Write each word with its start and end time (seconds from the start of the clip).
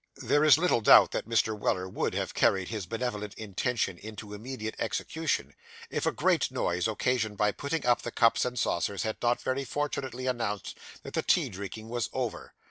There 0.17 0.43
is 0.43 0.57
little 0.57 0.81
doubt 0.81 1.11
that 1.11 1.29
Mr. 1.29 1.55
Weller 1.55 1.87
would 1.87 2.15
have 2.15 2.33
carried 2.33 2.69
his 2.69 2.87
benevolent 2.87 3.35
intention 3.35 3.99
into 3.99 4.33
immediate 4.33 4.73
execution, 4.79 5.53
if 5.91 6.07
a 6.07 6.11
great 6.11 6.49
noise, 6.49 6.87
occasioned 6.87 7.37
by 7.37 7.51
putting 7.51 7.85
up 7.85 8.01
the 8.01 8.09
cups 8.09 8.43
and 8.43 8.57
saucers, 8.57 9.03
had 9.03 9.17
not 9.21 9.39
very 9.41 9.63
fortunately 9.63 10.25
announced 10.25 10.75
that 11.03 11.13
the 11.13 11.21
tea 11.21 11.49
drinking 11.49 11.89
was 11.89 12.09
over. 12.13 12.55